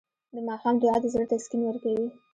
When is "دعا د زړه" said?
0.81-1.25